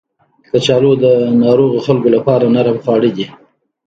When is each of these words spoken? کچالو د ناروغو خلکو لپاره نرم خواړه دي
کچالو 0.49 0.91
د 1.03 1.05
ناروغو 1.43 1.83
خلکو 1.85 2.07
لپاره 2.15 2.45
نرم 2.55 2.77
خواړه 2.83 3.09
دي 3.17 3.25